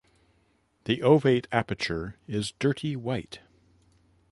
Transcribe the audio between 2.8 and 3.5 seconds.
white.